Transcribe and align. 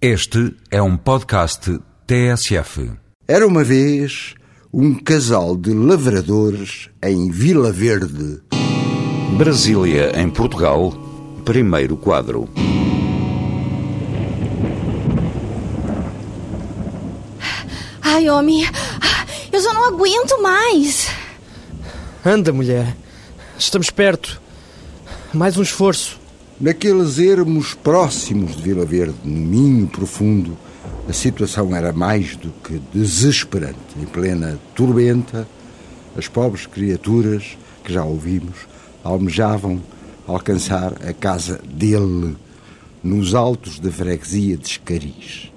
Este 0.00 0.54
é 0.70 0.82
um 0.82 0.94
podcast 0.94 1.80
TSF. 2.06 2.92
Era 3.26 3.46
uma 3.46 3.64
vez 3.64 4.34
um 4.70 4.94
casal 4.94 5.56
de 5.56 5.72
lavradores 5.72 6.90
em 7.02 7.30
Vila 7.30 7.72
Verde. 7.72 8.42
Brasília, 9.38 10.12
em 10.20 10.28
Portugal, 10.28 10.92
primeiro 11.46 11.96
quadro. 11.96 12.46
Ai, 18.02 18.28
homem, 18.28 18.66
eu 19.50 19.60
já 19.60 19.72
não 19.72 19.84
aguento 19.86 20.42
mais. 20.42 21.08
Anda, 22.24 22.52
mulher. 22.52 22.94
Estamos 23.58 23.88
perto. 23.88 24.40
Mais 25.32 25.56
um 25.56 25.62
esforço. 25.62 26.25
Naqueles 26.58 27.18
ermos 27.18 27.74
próximos 27.74 28.56
de 28.56 28.62
Vila 28.62 28.86
Verde, 28.86 29.14
no 29.22 29.40
Minho 29.40 29.86
Profundo, 29.88 30.56
a 31.06 31.12
situação 31.12 31.76
era 31.76 31.92
mais 31.92 32.34
do 32.34 32.48
que 32.64 32.80
desesperante. 32.94 33.76
Em 34.00 34.06
plena 34.06 34.58
tormenta, 34.74 35.46
as 36.16 36.28
pobres 36.28 36.64
criaturas, 36.64 37.58
que 37.84 37.92
já 37.92 38.02
ouvimos, 38.02 38.56
almejavam 39.04 39.82
alcançar 40.26 40.94
a 41.06 41.12
casa 41.12 41.60
dele, 41.62 42.34
nos 43.04 43.34
altos 43.34 43.78
da 43.78 43.90
freguesia 43.90 44.56
de 44.56 44.66
Escariz. 44.66 45.52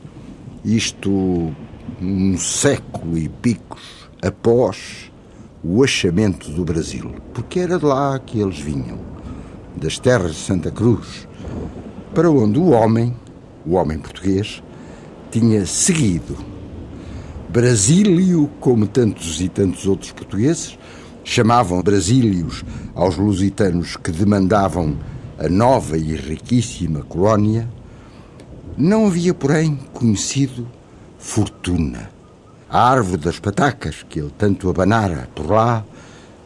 Isto 0.65 1.55
um 2.01 2.37
século 2.37 3.17
e 3.17 3.29
picos 3.29 4.09
após 4.21 5.09
o 5.63 5.81
achamento 5.81 6.51
do 6.51 6.65
Brasil, 6.65 7.15
porque 7.33 7.61
era 7.61 7.79
de 7.79 7.85
lá 7.85 8.19
que 8.19 8.41
eles 8.41 8.59
vinham, 8.59 9.08
das 9.79 9.97
terras 9.97 10.31
de 10.31 10.41
Santa 10.41 10.69
Cruz, 10.69 11.27
para 12.13 12.29
onde 12.29 12.59
o 12.59 12.69
homem, 12.69 13.15
o 13.65 13.73
homem 13.73 13.97
português, 13.97 14.61
tinha 15.31 15.65
seguido. 15.65 16.37
Brasílio, 17.49 18.49
como 18.59 18.85
tantos 18.85 19.41
e 19.41 19.49
tantos 19.49 19.87
outros 19.87 20.11
portugueses, 20.11 20.77
chamavam 21.23 21.81
Brasílios 21.81 22.63
aos 22.93 23.17
lusitanos 23.17 23.95
que 23.97 24.11
demandavam 24.11 24.97
a 25.37 25.47
nova 25.47 25.97
e 25.97 26.15
riquíssima 26.15 27.01
colónia, 27.03 27.67
não 28.77 29.07
havia, 29.07 29.33
porém, 29.33 29.79
conhecido 29.93 30.67
fortuna. 31.17 32.09
A 32.69 32.89
árvore 32.89 33.17
das 33.17 33.39
patacas, 33.39 34.05
que 34.07 34.19
ele 34.19 34.31
tanto 34.37 34.69
abanara 34.69 35.29
por 35.33 35.49
lá, 35.49 35.83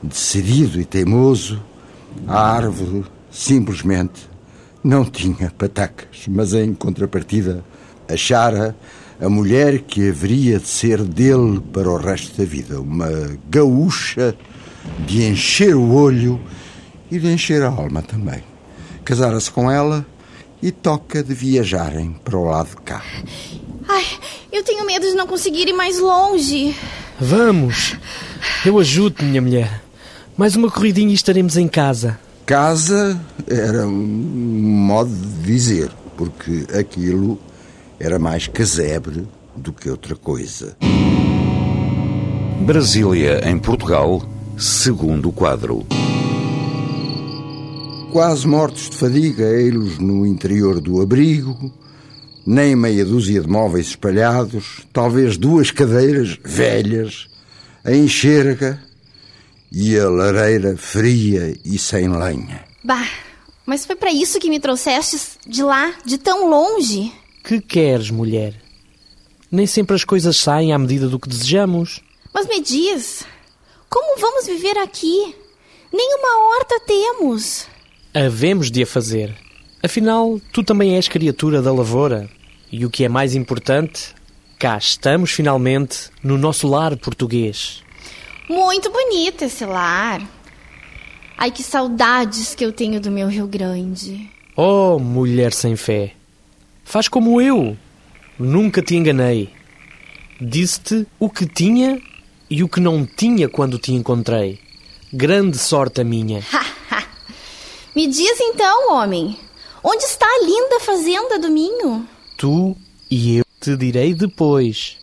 decidido 0.02 0.80
e 0.80 0.86
teimoso, 0.86 1.62
a 2.28 2.40
árvore 2.40 3.06
simplesmente 3.34 4.30
não 4.84 5.04
tinha 5.04 5.52
patacas, 5.58 6.28
mas 6.28 6.54
em 6.54 6.74
contrapartida 6.74 7.66
achara 8.08 8.76
a 9.20 9.28
mulher 9.28 9.80
que 9.80 10.10
haveria 10.10 10.60
de 10.60 10.68
ser 10.68 11.02
dele 11.04 11.60
para 11.72 11.90
o 11.90 11.98
resto 11.98 12.38
da 12.38 12.46
vida, 12.46 12.80
uma 12.80 13.10
gaúcha 13.50 14.36
de 15.06 15.24
encher 15.24 15.76
o 15.76 15.94
olho 15.94 16.40
e 17.10 17.18
de 17.18 17.28
encher 17.28 17.64
a 17.64 17.70
alma 17.70 18.02
também. 18.02 18.44
Casara-se 19.04 19.50
com 19.50 19.72
ela 19.72 20.06
e 20.62 20.72
toca 20.72 21.24
de 21.24 21.34
viajarem 21.34 22.16
para 22.24 22.38
o 22.38 22.46
lado 22.46 22.70
de 22.70 22.78
cá. 22.78 23.04
Ai, 23.88 24.06
eu 24.52 24.64
tenho 24.64 24.86
medo 24.86 25.08
de 25.08 25.14
não 25.14 25.26
conseguir 25.26 25.68
ir 25.68 25.74
mais 25.74 26.00
longe. 26.00 26.76
Vamos. 27.20 27.98
Eu 28.66 28.80
ajudo, 28.80 29.24
minha 29.24 29.42
mulher. 29.42 29.82
Mais 30.38 30.56
uma 30.56 30.70
corridinha 30.70 31.12
e 31.12 31.16
estaremos 31.16 31.58
em 31.58 31.68
casa. 31.68 32.20
Casa 32.46 33.18
era 33.48 33.88
um 33.88 33.94
modo 33.94 35.10
de 35.10 35.44
dizer, 35.44 35.90
porque 36.18 36.66
aquilo 36.78 37.40
era 37.98 38.20
mais 38.20 38.48
casebre 38.48 39.26
do 39.56 39.72
que 39.72 39.90
outra 39.90 40.14
coisa. 40.14 40.76
Brasília, 42.66 43.50
em 43.50 43.58
Portugal, 43.58 44.22
segundo 44.58 45.32
quadro. 45.32 45.86
Quase 48.12 48.46
mortos 48.46 48.90
de 48.90 48.98
fadiga, 48.98 49.46
eles 49.46 49.98
no 49.98 50.26
interior 50.26 50.82
do 50.82 51.02
abrigo, 51.02 51.72
nem 52.46 52.76
meia 52.76 53.06
dúzia 53.06 53.40
de 53.40 53.48
móveis 53.48 53.88
espalhados, 53.88 54.86
talvez 54.92 55.38
duas 55.38 55.72
cadeiras 55.72 56.38
velhas, 56.44 57.30
a 57.86 57.96
enxerga 57.96 58.80
e 59.74 59.98
a 59.98 60.08
lareira 60.08 60.78
fria 60.78 61.58
e 61.66 61.80
sem 61.80 62.08
lenha. 62.08 62.64
Bah, 62.84 63.10
mas 63.66 63.86
foi 63.86 63.96
para 63.96 64.12
isso 64.12 64.40
que 64.40 64.50
me 64.50 64.60
trouxestes 64.60 65.40
de 65.48 65.64
lá, 65.64 65.96
de 66.06 66.20
tão 66.20 66.48
longe. 66.48 67.12
Que 67.44 67.60
queres, 67.60 68.12
mulher? 68.12 68.54
Nem 69.52 69.66
sempre 69.66 69.96
as 69.96 70.04
coisas 70.04 70.38
saem 70.38 70.74
à 70.74 70.78
medida 70.78 71.08
do 71.08 71.20
que 71.20 71.28
desejamos. 71.28 72.02
Mas 72.32 72.48
me 72.48 72.62
diz, 72.62 73.26
como 73.90 74.20
vamos 74.20 74.46
viver 74.46 74.78
aqui? 74.78 75.36
Nenhuma 75.92 76.48
horta 76.48 76.80
temos. 76.86 77.68
Havemos 78.14 78.70
de 78.70 78.84
a 78.84 78.86
fazer. 78.86 79.36
Afinal, 79.82 80.40
tu 80.52 80.64
também 80.64 80.96
és 80.96 81.08
criatura 81.08 81.62
da 81.62 81.74
lavoura. 81.74 82.30
E 82.72 82.86
o 82.86 82.90
que 82.90 83.04
é 83.04 83.10
mais 83.10 83.36
importante, 83.36 84.16
cá 84.58 84.78
estamos 84.78 85.32
finalmente 85.32 86.10
no 86.24 86.38
nosso 86.38 86.68
lar 86.68 86.96
português. 86.98 87.83
Muito 88.50 88.92
bonito 88.92 89.44
esse 89.44 89.66
lar. 89.66 90.22
Ai, 91.38 91.52
que 91.52 91.64
saudades 91.64 92.54
que 92.54 92.64
eu 92.64 92.72
tenho 92.72 93.00
do 93.00 93.12
meu 93.12 93.28
Rio 93.28 93.48
Grande. 93.48 94.30
Oh, 94.56 95.00
mulher 95.00 95.54
sem 95.54 95.76
fé. 95.76 96.14
Faz 96.84 97.08
como 97.08 97.42
eu. 97.42 97.78
Nunca 98.38 98.82
te 98.82 98.96
enganei. 98.96 99.50
Disse-te 100.40 101.08
o 101.20 101.30
que 101.30 101.46
tinha 101.46 102.02
e 102.50 102.64
o 102.64 102.70
que 102.70 102.80
não 102.80 103.06
tinha 103.06 103.48
quando 103.48 103.78
te 103.80 103.94
encontrei. 103.94 104.60
Grande 105.12 105.58
sorte 105.58 106.02
a 106.02 106.04
minha. 106.04 106.44
Me 107.96 108.08
diz 108.08 108.40
então, 108.40 108.94
homem, 108.94 109.38
onde 109.84 110.04
está 110.04 110.26
a 110.26 110.44
linda 110.44 110.80
fazenda 110.80 111.40
do 111.40 111.50
Minho? 111.50 112.08
Tu 112.38 112.76
e 113.10 113.38
eu 113.38 113.46
te 113.62 113.78
direi 113.78 114.14
depois. 114.14 114.98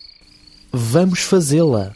Vamos 0.71 1.21
fazê-la. 1.21 1.95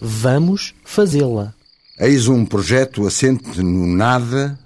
Vamos 0.00 0.74
fazê-la. 0.84 1.54
Eis 1.98 2.28
um 2.28 2.44
projeto 2.44 3.06
assente 3.06 3.62
no 3.62 3.86
nada 3.86 4.58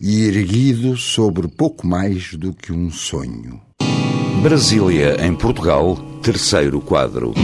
e 0.00 0.24
erguido 0.24 0.96
sobre 0.96 1.46
pouco 1.46 1.86
mais 1.86 2.34
do 2.34 2.52
que 2.52 2.72
um 2.72 2.90
sonho. 2.90 3.60
Brasília, 4.42 5.24
em 5.24 5.34
Portugal, 5.34 5.96
terceiro 6.22 6.80
quadro. 6.80 7.34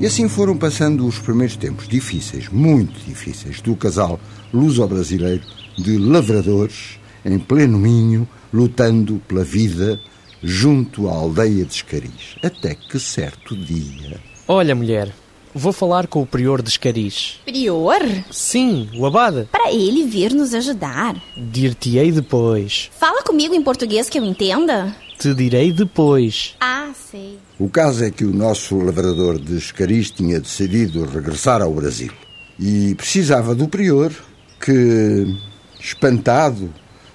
E 0.00 0.06
assim 0.06 0.28
foram 0.28 0.56
passando 0.56 1.06
os 1.06 1.18
primeiros 1.20 1.54
tempos 1.54 1.86
difíceis, 1.86 2.48
muito 2.48 2.98
difíceis, 3.06 3.60
do 3.60 3.76
casal 3.76 4.18
luso-brasileiro 4.52 5.44
de 5.78 5.96
lavradores 5.96 6.98
em 7.24 7.38
pleno 7.38 7.78
Minho, 7.78 8.28
lutando 8.52 9.22
pela 9.28 9.44
vida 9.44 10.00
junto 10.42 11.08
à 11.08 11.12
aldeia 11.12 11.64
de 11.64 11.74
Escariz. 11.74 12.36
Até 12.42 12.74
que 12.74 12.98
certo 12.98 13.56
dia. 13.56 14.31
Olha, 14.54 14.74
mulher, 14.74 15.10
vou 15.54 15.72
falar 15.72 16.06
com 16.06 16.20
o 16.20 16.26
prior 16.26 16.60
de 16.60 16.68
Escariz. 16.68 17.40
Prior? 17.42 18.02
Sim, 18.30 18.86
o 18.94 19.06
abade. 19.06 19.48
Para 19.50 19.72
ele 19.72 20.04
vir 20.04 20.34
nos 20.34 20.52
ajudar. 20.52 21.16
Dir-te-ei 21.34 22.12
depois. 22.12 22.90
Fala 23.00 23.22
comigo 23.22 23.54
em 23.54 23.62
português 23.62 24.10
que 24.10 24.18
eu 24.18 24.24
entenda. 24.26 24.94
Te 25.18 25.32
direi 25.32 25.72
depois. 25.72 26.54
Ah, 26.60 26.90
sei. 26.94 27.38
O 27.58 27.70
caso 27.70 28.04
é 28.04 28.10
que 28.10 28.26
o 28.26 28.34
nosso 28.34 28.76
lavrador 28.76 29.38
de 29.38 29.56
Escariz 29.56 30.10
tinha 30.10 30.38
decidido 30.38 31.06
regressar 31.06 31.62
ao 31.62 31.72
Brasil. 31.72 32.12
E 32.60 32.94
precisava 32.94 33.54
do 33.54 33.66
prior, 33.66 34.12
que, 34.60 35.34
espantado 35.80 36.68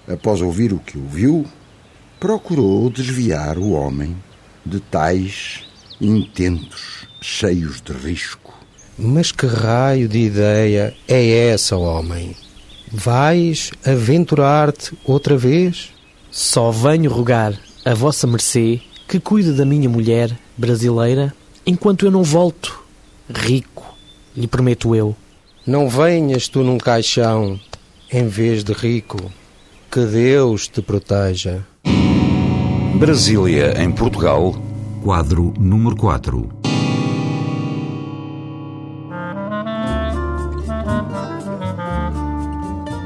após 0.08 0.42
ouvir 0.42 0.74
o 0.74 0.80
que 0.80 0.98
ouviu, 0.98 1.46
procurou 2.20 2.90
desviar 2.90 3.60
o 3.60 3.74
homem 3.74 4.18
de 4.66 4.80
tais 4.80 5.67
intentos 6.00 7.08
cheios 7.22 7.82
de 7.82 7.94
risco. 7.94 8.54
Mas 8.98 9.32
que 9.32 9.46
raio 9.46 10.08
de 10.08 10.20
ideia 10.20 10.94
é 11.08 11.50
essa, 11.50 11.76
homem? 11.76 12.36
Vais 12.92 13.72
aventurar-te 13.86 14.98
outra 15.04 15.38
vez? 15.38 15.90
Só 16.32 16.72
venho 16.72 17.12
rogar 17.12 17.54
a 17.84 17.94
vossa 17.94 18.26
mercê 18.26 18.82
que 19.08 19.20
cuide 19.20 19.54
da 19.54 19.66
minha 19.66 19.90
mulher 19.90 20.38
brasileira 20.58 21.34
enquanto 21.66 22.06
eu 22.06 22.12
não 22.12 22.24
volto. 22.24 22.84
Rico, 23.30 23.96
lhe 24.36 24.48
prometo 24.48 24.96
eu. 24.96 25.16
Não 25.66 25.90
venhas 25.90 26.48
tu 26.48 26.64
num 26.64 26.78
caixão 26.78 27.60
em 28.12 28.28
vez 28.28 28.64
de 28.64 28.74
rico. 28.74 29.32
Que 29.92 30.06
Deus 30.06 30.68
te 30.68 30.82
proteja. 30.82 31.66
Brasília, 32.96 33.82
em 33.82 33.92
Portugal, 33.92 34.56
quadro 35.08 35.54
número 35.58 35.96
4. 35.96 36.50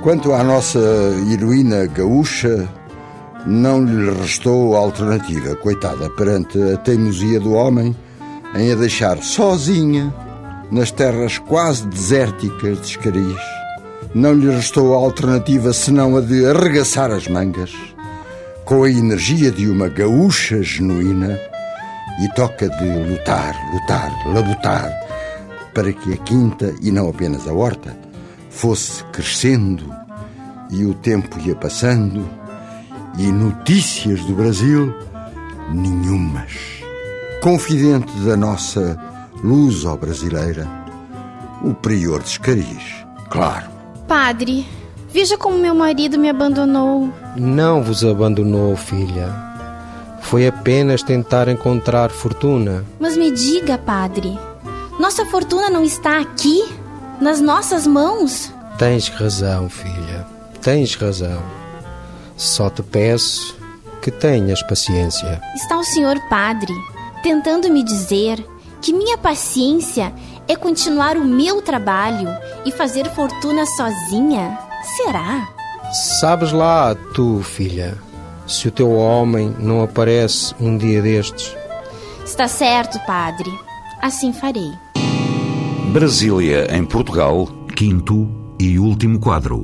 Quanto 0.02 0.34
à 0.34 0.44
nossa 0.44 0.80
heroína 1.32 1.86
gaúcha, 1.86 2.68
Não 3.46 3.86
lhe 3.86 4.10
restou 4.20 4.76
alternativa, 4.76 5.56
coitada, 5.56 6.10
perante 6.10 6.60
a 6.74 6.78
teimosia 6.78 7.40
do 7.40 7.54
homem 7.54 7.96
em 8.56 8.72
a 8.72 8.76
deixar 8.76 9.18
sozinha 9.22 10.12
nas 10.72 10.90
terras 10.90 11.38
quase 11.38 11.86
desérticas 11.86 12.82
de 12.82 12.88
Escariz. 12.88 13.42
Não 14.16 14.34
lhe 14.34 14.50
restou 14.50 14.96
alternativa 14.96 15.72
senão 15.72 16.18
a 16.18 16.22
de 16.22 16.48
arregaçar 16.48 17.12
as 17.12 17.28
mangas, 17.28 17.72
com 18.66 18.84
a 18.84 18.90
energia 18.90 19.52
de 19.52 19.68
uma 19.70 19.88
gaúcha 19.88 20.64
genuína, 20.64 21.51
e 22.20 22.28
toca 22.34 22.70
de 22.70 22.86
lutar, 23.10 23.56
lutar, 23.74 24.12
labutar, 24.28 24.92
para 25.74 25.94
que 25.94 26.14
a 26.14 26.18
quinta, 26.18 26.74
e 26.82 26.92
não 26.92 27.10
apenas 27.10 27.48
a 27.48 27.54
horta, 27.54 27.96
fosse 28.50 29.04
crescendo 29.06 29.94
e 30.70 30.86
o 30.86 30.94
tempo 30.94 31.40
ia 31.40 31.56
passando 31.56 32.28
e 33.18 33.32
notícias 33.32 34.24
do 34.26 34.34
Brasil 34.34 34.94
nenhumas. 35.74 36.82
Confidente 37.42 38.12
da 38.20 38.38
nossa 38.38 38.98
luso-brasileira, 39.44 40.68
o 41.64 41.74
prior 41.74 42.22
de 42.22 42.30
Escariz, 42.30 43.06
claro. 43.30 43.70
Padre, 44.08 44.68
veja 45.12 45.38
como 45.38 45.58
meu 45.58 45.74
marido 45.74 46.20
me 46.20 46.30
abandonou. 46.30 47.12
Não 47.36 47.82
vos 47.82 48.04
abandonou, 48.04 48.76
filha. 48.76 49.51
Foi 50.22 50.48
apenas 50.48 51.04
tentar 51.04 51.48
encontrar 51.48 52.10
fortuna. 52.10 52.86
Mas 53.00 53.18
me 53.18 53.32
diga, 53.32 53.78
padre, 53.78 54.38
nossa 55.00 55.26
fortuna 55.26 55.70
não 55.70 55.84
está 55.84 56.20
aqui? 56.20 56.64
Nas 57.20 57.40
nossas 57.40 57.86
mãos? 57.86 58.52
Tens 58.78 59.10
razão, 59.10 59.70
filha. 59.70 60.26
Tens 60.62 60.96
razão. 60.96 61.42
Só 62.38 62.70
te 62.70 62.82
peço 62.82 63.56
que 64.02 64.10
tenhas 64.10 64.64
paciência. 64.64 65.40
Está 65.56 65.78
o 65.78 65.84
senhor 65.84 66.18
padre 66.30 66.74
tentando 67.22 67.70
me 67.70 67.84
dizer 67.84 68.44
que 68.82 68.92
minha 68.92 69.18
paciência 69.18 70.12
é 70.48 70.56
continuar 70.56 71.18
o 71.18 71.24
meu 71.24 71.62
trabalho 71.62 72.28
e 72.66 72.72
fazer 72.72 73.10
fortuna 73.12 73.66
sozinha? 73.66 74.58
Será? 74.98 75.48
Sabes 76.20 76.52
lá, 76.52 76.96
tu, 77.14 77.42
filha, 77.44 77.98
se 78.52 78.68
o 78.68 78.72
teu 78.72 78.92
homem 78.92 79.56
não 79.60 79.82
aparece 79.82 80.54
um 80.60 80.78
dia 80.78 81.02
destes. 81.02 81.56
Está 82.26 82.48
certo, 82.48 83.00
padre. 83.06 83.50
Assim 84.02 84.34
farei. 84.34 84.72
Brasília, 85.94 86.68
em 86.76 86.84
Portugal, 86.84 87.48
quinto 87.76 88.30
e 88.60 88.78
último 88.78 89.20
quadro. 89.20 89.64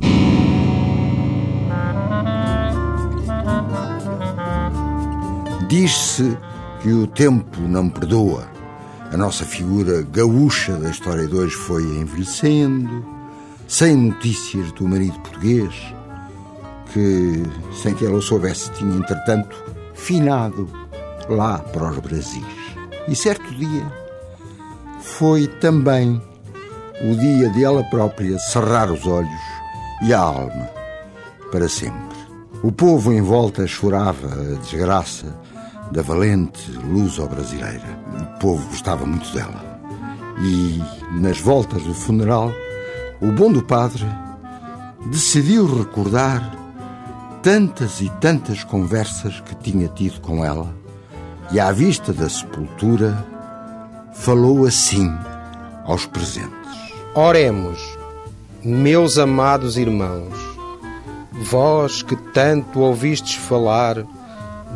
Diz-se 5.68 6.36
que 6.80 6.90
o 6.90 7.06
tempo 7.06 7.60
não 7.60 7.90
perdoa. 7.90 8.48
A 9.12 9.16
nossa 9.16 9.44
figura 9.44 10.02
gaúcha 10.02 10.72
da 10.76 10.90
história 10.90 11.26
de 11.26 11.34
hoje 11.34 11.54
foi 11.54 11.82
envelhecendo, 11.82 13.04
sem 13.66 13.96
notícias 13.96 14.72
do 14.72 14.88
marido 14.88 15.18
português, 15.20 15.74
que, 16.98 17.42
sem 17.76 17.94
que 17.94 18.04
ela 18.04 18.16
o 18.16 18.22
soubesse, 18.22 18.70
tinha 18.72 18.96
entretanto 18.96 19.56
finado 19.94 20.68
lá 21.28 21.58
para 21.58 21.90
os 21.90 21.98
Brasis. 21.98 22.42
E 23.06 23.14
certo 23.14 23.54
dia 23.54 23.86
foi 25.00 25.46
também 25.46 26.20
o 27.00 27.14
dia 27.14 27.48
de 27.50 27.64
ela 27.64 27.84
própria 27.84 28.38
cerrar 28.38 28.90
os 28.90 29.06
olhos 29.06 29.30
e 30.02 30.12
a 30.12 30.18
alma 30.18 30.68
para 31.52 31.68
sempre. 31.68 32.18
O 32.62 32.72
povo 32.72 33.12
em 33.12 33.22
volta 33.22 33.66
chorava 33.66 34.26
a 34.26 34.54
desgraça 34.56 35.32
da 35.92 36.02
valente 36.02 36.72
luso-brasileira. 36.72 37.98
O 38.36 38.38
povo 38.40 38.68
gostava 38.68 39.06
muito 39.06 39.32
dela. 39.32 39.80
E, 40.42 40.82
nas 41.20 41.40
voltas 41.40 41.82
do 41.84 41.94
funeral, 41.94 42.52
o 43.20 43.30
bom 43.32 43.52
do 43.52 43.62
padre 43.62 44.04
decidiu 45.06 45.66
recordar 45.78 46.57
tantas 47.42 48.00
e 48.00 48.10
tantas 48.20 48.64
conversas 48.64 49.40
que 49.40 49.54
tinha 49.54 49.88
tido 49.88 50.20
com 50.20 50.44
ela 50.44 50.74
e, 51.52 51.60
à 51.60 51.70
vista 51.72 52.12
da 52.12 52.28
sepultura, 52.28 53.24
falou 54.12 54.66
assim 54.66 55.10
aos 55.84 56.06
presentes: 56.06 56.52
Oremos, 57.14 57.96
meus 58.62 59.18
amados 59.18 59.76
irmãos, 59.76 60.34
vós 61.42 62.02
que 62.02 62.16
tanto 62.16 62.80
ouvistes 62.80 63.34
falar 63.34 64.04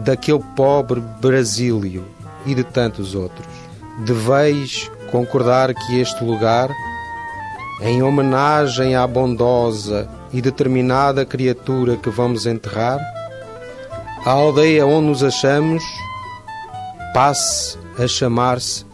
daquele 0.04 0.42
pobre 0.56 1.00
Brasílio 1.20 2.04
e 2.46 2.54
de 2.54 2.64
tantos 2.64 3.14
outros, 3.14 3.46
deveis 4.04 4.90
concordar 5.10 5.74
que 5.74 6.00
este 6.00 6.24
lugar, 6.24 6.70
em 7.82 8.02
homenagem 8.02 8.94
à 8.96 9.06
bondosa 9.06 10.08
e 10.32 10.40
determinada 10.40 11.24
criatura 11.24 11.96
que 11.96 12.10
vamos 12.10 12.46
enterrar, 12.46 12.98
a 14.24 14.30
aldeia 14.30 14.86
onde 14.86 15.08
nos 15.08 15.22
achamos 15.22 15.82
passe 17.12 17.76
a 17.98 18.06
chamar-se 18.06 18.86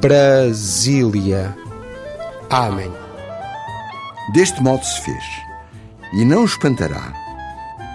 Brasília. 0.00 1.56
Amém. 2.48 2.90
Deste 4.32 4.62
modo 4.62 4.84
se 4.84 5.00
fez. 5.02 5.24
E 6.14 6.24
não 6.24 6.44
espantará 6.44 7.12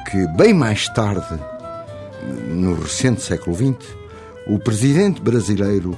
que, 0.10 0.28
bem 0.36 0.54
mais 0.54 0.88
tarde, 0.90 1.40
no 2.48 2.76
recente 2.76 3.22
século 3.22 3.56
XX, 3.56 3.96
o 4.48 4.60
presidente 4.60 5.22
brasileiro 5.22 5.98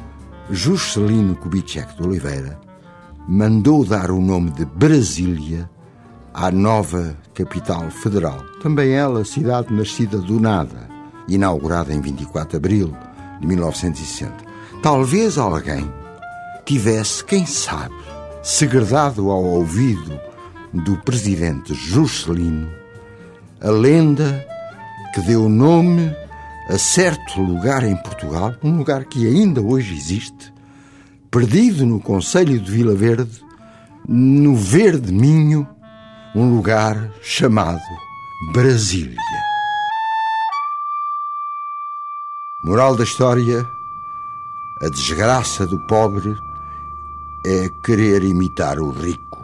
Juscelino 0.50 1.36
Kubitschek 1.36 1.95
de 1.95 2.07
Oliveira 2.07 2.60
mandou 3.28 3.86
dar 3.86 4.10
o 4.10 4.19
nome 4.19 4.52
de 4.52 4.66
Brasília 4.66 5.69
à 6.34 6.52
nova 6.52 7.18
capital 7.34 7.90
federal. 7.90 8.40
Também 8.62 8.92
ela, 8.92 9.26
cidade 9.26 9.74
nascida 9.74 10.18
do 10.18 10.40
nada, 10.40 10.90
inaugurada 11.28 11.94
em 11.94 12.02
24 12.02 12.52
de 12.52 12.58
abril 12.58 12.98
de 13.40 13.48
1960. 13.48 14.34
Talvez 14.81 15.38
alguém 15.38 15.92
tivesse, 16.66 17.24
quem 17.24 17.46
sabe, 17.46 17.96
segredado 18.44 19.30
ao 19.30 19.44
ouvido 19.44 20.20
do 20.74 20.98
presidente 20.98 21.74
Juscelino 21.74 22.80
a 23.62 23.70
lenda 23.70 24.46
que 25.14 25.22
deu 25.22 25.50
nome 25.50 26.16
a 26.70 26.78
certo 26.78 27.42
lugar 27.42 27.83
em 27.83 27.95
Portugal, 27.95 28.54
um 28.64 28.78
lugar 28.78 29.06
que 29.06 29.28
ainda 29.28 29.62
hoje 29.62 29.95
existe, 29.95 30.54
perdido 31.30 31.86
no 31.86 32.00
Conselho 32.00 32.59
de 32.59 32.71
Vila 32.71 32.95
Verde, 32.95 33.42
no 34.07 34.56
Verde 34.56 35.12
Minho, 35.12 35.68
um 36.36 36.56
lugar 36.56 37.12
chamado 37.21 37.80
Brasília. 38.54 39.18
Moral 42.64 42.95
da 42.95 43.04
história: 43.04 43.68
a 44.81 44.90
desgraça 44.90 45.66
do 45.66 45.80
pobre 45.80 46.38
é 47.44 47.69
querer 47.83 48.24
imitar 48.24 48.80
o 48.80 48.92
rico. 48.92 49.39